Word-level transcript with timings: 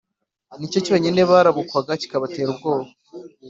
ni 0.57 0.69
cyo 0.71 0.79
cyonyine 0.85 1.21
barabukwaga 1.31 1.93
kikabatera 2.01 2.49
ubwoba, 2.51 2.87